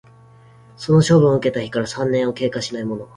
[0.77, 3.09] その処分を受けた日から三年を経過しないもの